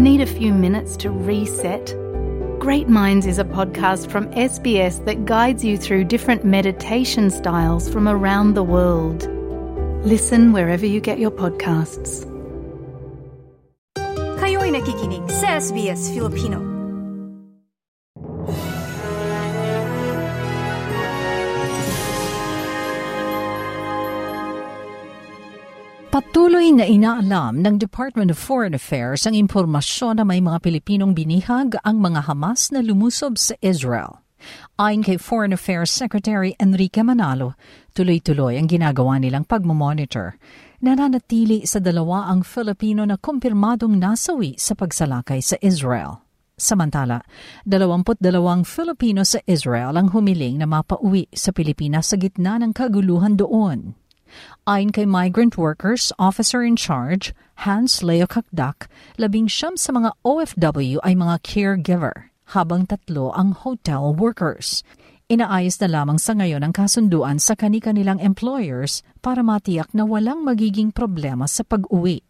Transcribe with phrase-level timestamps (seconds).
[0.00, 1.94] Need a few minutes to reset?
[2.58, 8.08] Great Minds is a podcast from SBS that guides you through different meditation styles from
[8.08, 9.28] around the world.
[10.02, 12.24] Listen wherever you get your podcasts.
[14.40, 16.69] Kayo'y nakikinig sa SBS Filipino.
[26.20, 31.80] Patuloy na inaalam ng Department of Foreign Affairs ang impormasyon na may mga Pilipinong binihag
[31.80, 34.20] ang mga Hamas na lumusob sa Israel.
[34.76, 37.56] Ayon kay Foreign Affairs Secretary Enrique Manalo,
[37.96, 40.36] tuloy-tuloy ang ginagawa nilang pagmamonitor.
[40.84, 46.20] Nananatili sa dalawa ang Filipino na kumpirmadong nasawi sa pagsalakay sa Israel.
[46.60, 47.24] Samantala,
[47.64, 48.20] 22
[48.68, 53.96] Filipino sa Israel ang humiling na mapauwi sa Pilipinas sa gitna ng kaguluhan doon.
[54.64, 57.34] Ayon kay Migrant Workers Officer in Charge,
[57.66, 64.14] Hans Leo Kakdak, labing siyam sa mga OFW ay mga caregiver, habang tatlo ang hotel
[64.14, 64.86] workers.
[65.30, 70.90] Inaayos na lamang sa ngayon ang kasunduan sa kani-kanilang employers para matiyak na walang magiging
[70.94, 72.22] problema sa pag-uwi.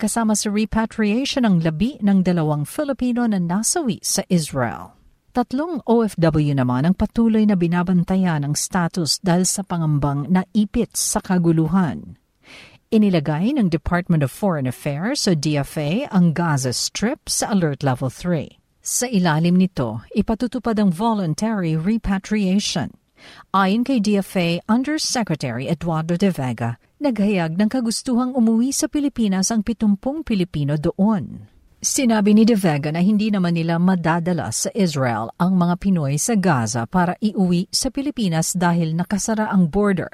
[0.00, 4.97] Kasama sa repatriation ang labi ng dalawang Filipino na nasawi sa Israel.
[5.38, 11.22] Tatlong OFW naman ang patuloy na binabantayan ng status dahil sa pangambang na ipit sa
[11.22, 12.18] kaguluhan.
[12.90, 18.58] Inilagay ng Department of Foreign Affairs o DFA ang Gaza Strip sa Alert Level 3.
[18.82, 22.90] Sa ilalim nito, ipatutupad ang voluntary repatriation.
[23.54, 30.02] Ayon kay DFA Undersecretary Eduardo de Vega, naghayag ng kagustuhang umuwi sa Pilipinas ang 70
[30.26, 31.46] Pilipino doon.
[31.78, 36.34] Sinabi ni De Vega na hindi naman nila madadala sa Israel ang mga Pinoy sa
[36.34, 40.10] Gaza para iuwi sa Pilipinas dahil nakasara ang border.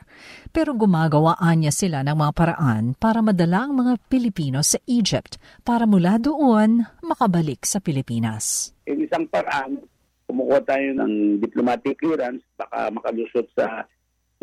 [0.52, 5.88] Pero gumagawaan niya sila ng mga paraan para madala ang mga Pilipino sa Egypt para
[5.88, 8.76] mula doon makabalik sa Pilipinas.
[8.84, 9.80] Yung isang paraan,
[10.28, 13.88] kumukuha tayo ng diplomatic clearance, baka makalusot sa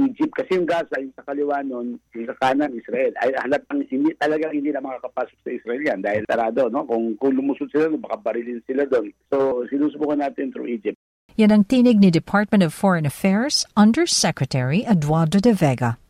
[0.10, 3.14] Egypt kasi yung Gaza, yung sa kaliwa nun, yung sa kanan, Israel.
[3.22, 6.88] Ay halatang hindi, talagang hindi na makakapasok sa Israel yan dahil tarado, no?
[6.90, 9.14] Kung, kung lumusot sila, baka barilin sila doon.
[9.30, 10.98] So, sinusubukan natin through Egypt.
[11.40, 16.02] Yan ang tinig ni Department of Foreign Affairs Undersecretary Eduardo de Vega.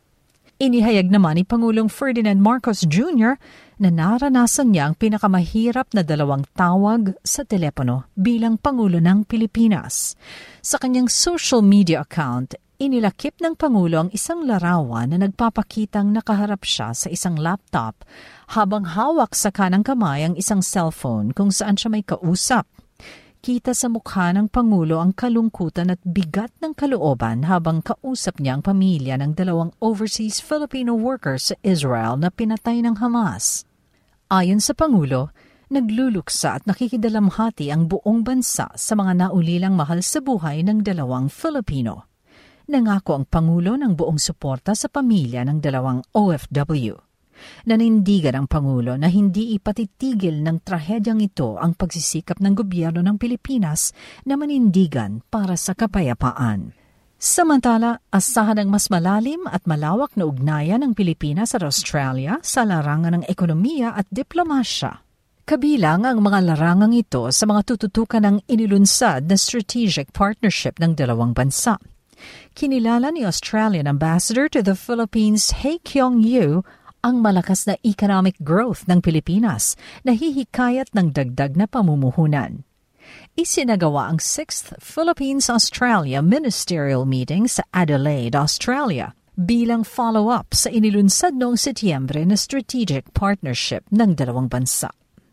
[0.62, 3.34] Inihayag naman ni Pangulong Ferdinand Marcos Jr.
[3.82, 10.14] na naranasan niya ang pinakamahirap na dalawang tawag sa telepono bilang Pangulo ng Pilipinas.
[10.62, 16.90] Sa kanyang social media account, inilakip ng Pangulo ang isang larawan na nagpapakitang nakaharap siya
[16.90, 18.02] sa isang laptop
[18.58, 22.66] habang hawak sa kanang kamay ang isang cellphone kung saan siya may kausap.
[23.38, 28.62] Kita sa mukha ng Pangulo ang kalungkutan at bigat ng kalooban habang kausap niya ang
[28.66, 33.62] pamilya ng dalawang overseas Filipino workers sa Israel na pinatay ng Hamas.
[34.26, 35.30] Ayon sa Pangulo,
[35.70, 42.11] nagluluksa at nakikidalamhati ang buong bansa sa mga naulilang mahal sa buhay ng dalawang Filipino
[42.72, 46.96] nangako ang Pangulo ng buong suporta sa pamilya ng dalawang OFW.
[47.68, 53.92] Nanindigan ang Pangulo na hindi ipatitigil ng trahedyang ito ang pagsisikap ng gobyerno ng Pilipinas
[54.24, 56.72] na manindigan para sa kapayapaan.
[57.22, 63.22] Samantala, asahan ang mas malalim at malawak na ugnayan ng Pilipinas at Australia sa larangan
[63.22, 65.06] ng ekonomiya at diplomasya.
[65.46, 71.30] Kabilang ang mga larangang ito sa mga tututukan ng inilunsad na strategic partnership ng dalawang
[71.30, 71.78] bansa–
[72.52, 76.66] kinilala ni Australian Ambassador to the Philippines Hei Kyong-yu
[77.02, 79.74] ang malakas na economic growth ng Pilipinas
[80.06, 82.62] na hihikayat ng dagdag na pamumuhunan.
[83.34, 92.22] Isinagawa ang 6th Philippines-Australia Ministerial Meeting sa Adelaide, Australia bilang follow-up sa inilunsad noong Setyembre
[92.22, 94.92] na strategic partnership ng dalawang bansa.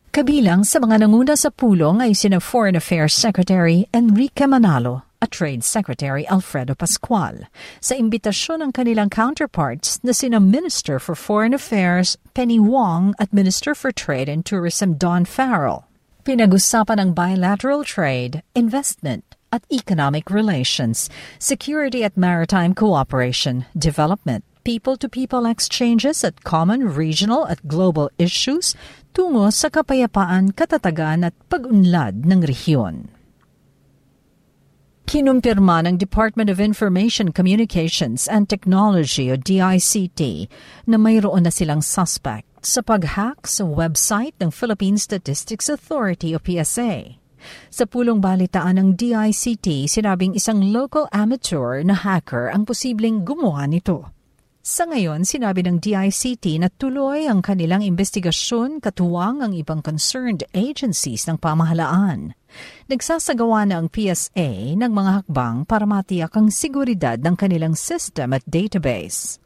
[0.09, 5.63] Kabilang sa mga nanguna sa pulong ay sina Foreign Affairs Secretary Enrique Manalo at Trade
[5.63, 7.51] Secretary Alfredo Pascual
[7.83, 13.75] sa imbitasyon ng kanilang counterparts na sina Minister for Foreign Affairs Penny Wong at Minister
[13.75, 15.83] for Trade and Tourism Don Farrell.
[16.23, 21.09] Pinag-usapan ang bilateral trade, investment, at economic relations,
[21.41, 28.77] security at maritime cooperation, development, people-to-people exchanges at common regional at global issues
[29.17, 33.09] tungo sa kapayapaan, katatagan at pag-unlad ng rehiyon.
[35.09, 40.45] Kinumpirma ng Department of Information Communications and Technology o DICT
[40.85, 47.17] na mayroon na silang suspect sa pag-hack sa website ng Philippine Statistics Authority o PSA.
[47.73, 54.13] Sa pulong balitaan ng DICT, sinabing isang local amateur na hacker ang posibleng gumawa nito.
[54.59, 61.23] Sa ngayon, sinabi ng DICT na tuloy ang kanilang investigasyon katuwang ang ibang concerned agencies
[61.31, 62.35] ng pamahalaan.
[62.91, 68.43] Nagsasagawa na ang PSA ng mga hakbang para matiyak ang seguridad ng kanilang system at
[68.43, 69.39] database.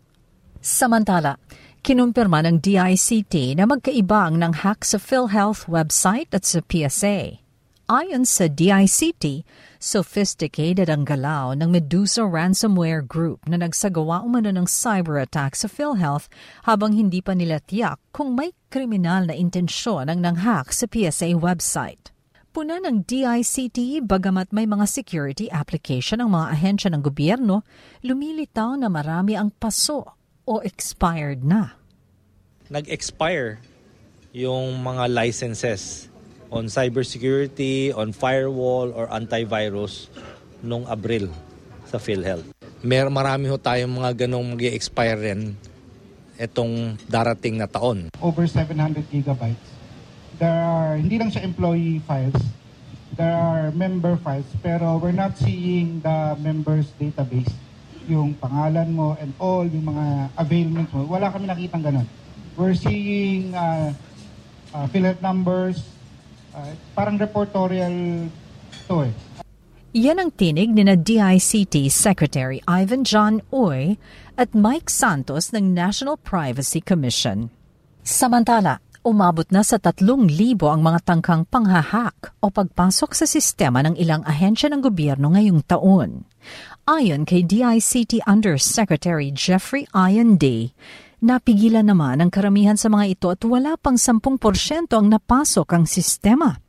[0.57, 1.37] Samantala,
[1.85, 7.37] kinumpirma ng DICT na magkaiba ang ng hack sa PhilHealth website at sa PSA.
[7.85, 9.45] Ayon sa DICT,
[9.83, 16.31] sophisticated ang galaw ng Medusa ransomware group na nagsagawa umano ng cyber attack sa PhilHealth
[16.63, 22.15] habang hindi pa nila tiyak kung may kriminal na intensyon ang nanghack sa PSA website.
[22.55, 27.67] Puna ng DICT, bagamat may mga security application ang mga ahensya ng gobyerno,
[28.07, 30.15] lumilitaw na marami ang paso
[30.47, 31.75] o expired na.
[32.71, 33.59] Nag-expire
[34.31, 36.12] yung mga licenses
[36.53, 40.05] on cybersecurity, on firewall, or antivirus
[40.61, 41.33] nung Abril
[41.89, 42.53] sa PhilHealth.
[42.85, 45.57] Mer marami ho tayong mga ganong mag expire rin
[46.37, 48.13] itong darating na taon.
[48.21, 49.65] Over 700 gigabytes.
[50.37, 52.37] There are, hindi lang siya employee files,
[53.13, 57.49] there are member files, pero we're not seeing the members database.
[58.09, 61.05] Yung pangalan mo and all yung mga availments mo.
[61.07, 62.07] Wala kami nakitang ganun.
[62.57, 63.93] We're seeing uh,
[64.73, 65.92] uh, PhilHealth numbers,
[66.53, 68.29] Uh, parang reportorial
[68.85, 69.13] to eh.
[69.93, 74.01] Yan ang tinig ni na DICT Secretary Ivan John Uy
[74.37, 77.53] at Mike Santos ng National Privacy Commission.
[78.01, 80.29] Samantala, umabot na sa 3,000
[80.65, 86.25] ang mga tangkang panghahak o pagpasok sa sistema ng ilang ahensya ng gobyerno ngayong taon.
[86.89, 90.73] Ayon kay DICT Undersecretary Jeffrey Ian Day,
[91.23, 94.27] Napigilan naman ang karamihan sa mga ito at wala pang 10%
[94.91, 96.59] ang napasok ang sistema.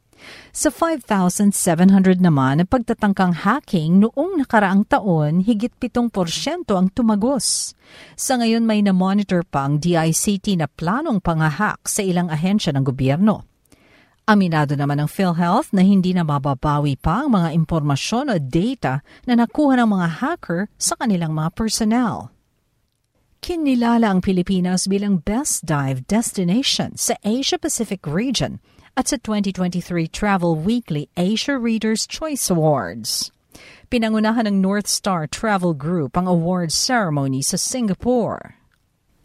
[0.55, 7.75] Sa 5,700 naman na pagtatangkang hacking noong nakaraang taon, higit 7% ang tumagos.
[8.15, 13.43] Sa ngayon may na-monitor pa ang DICT na planong pangahak sa ilang ahensya ng gobyerno.
[14.25, 19.35] Aminado naman ng PhilHealth na hindi na mababawi pa ang mga impormasyon o data na
[19.35, 22.34] nakuha ng mga hacker sa kanilang mga personnel.
[23.45, 28.57] Kinilala ang Pilipinas bilang best dive destination sa Asia-Pacific region
[28.97, 33.29] at sa 2023 Travel Weekly Asia Readers' Choice Awards.
[33.93, 38.57] Pinangunahan ng North Star Travel Group ang awards ceremony sa Singapore.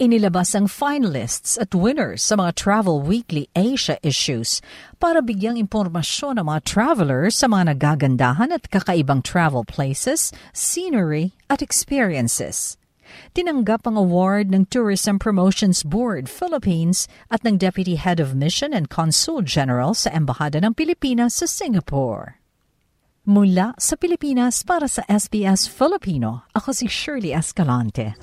[0.04, 4.60] Inilabas ang finalists at winners sa mga Travel Weekly Asia issues
[5.00, 11.63] para bigyang impormasyon ng mga travelers sa mga nagagandahan at kakaibang travel places, scenery at
[11.63, 12.75] experiences.
[13.34, 18.90] Tinanggap ang award ng Tourism Promotions Board Philippines at ng Deputy Head of Mission and
[18.92, 22.40] Consul General sa Embahada ng Pilipinas sa Singapore.
[23.30, 28.18] Mula sa Pilipinas para sa SBS Filipino, ako si Shirley Escalante.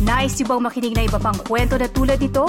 [0.00, 2.48] Nice yung bang makinig na iba pang kwento na tulad ito?